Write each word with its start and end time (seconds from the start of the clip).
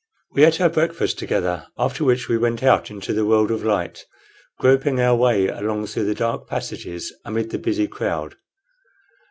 We 0.31 0.45
ate 0.45 0.59
our 0.59 0.67
breakfast 0.69 1.19
together, 1.19 1.67
after 1.77 2.03
which 2.03 2.27
we 2.27 2.35
went 2.35 2.63
out 2.63 2.89
into 2.89 3.13
the 3.13 3.23
world 3.23 3.51
of 3.51 3.63
light, 3.63 4.07
groping 4.57 4.99
our 4.99 5.15
way 5.15 5.47
along 5.47 5.85
through 5.85 6.05
the 6.05 6.15
dark 6.15 6.47
passages 6.47 7.13
amid 7.23 7.51
the 7.51 7.59
busy 7.59 7.87
crowd. 7.87 8.33